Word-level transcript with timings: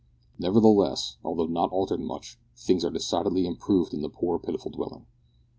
Nevertheless, 0.39 1.17
although 1.23 1.45
not 1.45 1.71
altered 1.71 1.99
much, 1.99 2.39
things 2.57 2.83
are 2.83 2.89
decidedly 2.89 3.45
improved 3.45 3.93
in 3.93 4.01
the 4.01 4.09
poor 4.09 4.39
pitiful 4.39 4.71
dwelling. 4.71 5.05